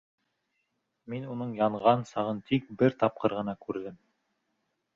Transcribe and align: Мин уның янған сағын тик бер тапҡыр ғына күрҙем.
Мин 1.13 1.27
уның 1.33 1.51
янған 1.59 2.03
сағын 2.13 2.41
тик 2.49 2.73
бер 2.81 2.99
тапҡыр 3.05 3.39
ғына 3.43 3.57
күрҙем. 3.69 4.05